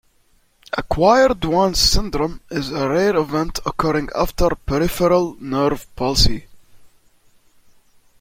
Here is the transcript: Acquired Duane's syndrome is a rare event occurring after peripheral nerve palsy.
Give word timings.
Acquired 0.75 1.41
Duane's 1.41 1.77
syndrome 1.77 2.41
is 2.49 2.71
a 2.71 2.89
rare 2.89 3.15
event 3.15 3.59
occurring 3.67 4.09
after 4.15 4.49
peripheral 4.65 5.35
nerve 5.39 5.85
palsy. 5.95 6.47